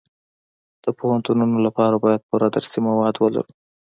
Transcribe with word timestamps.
د 0.83 0.85
پوهنتونونو 0.99 1.57
لپاره 1.67 1.95
باید 2.03 2.25
پوره 2.29 2.47
درسي 2.55 2.79
مواد 2.87 3.15
ولرو 3.17 3.43